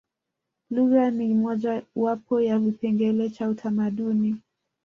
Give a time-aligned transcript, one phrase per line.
[0.71, 4.35] lugha ni moja wapo ya kipengele cha utamaduni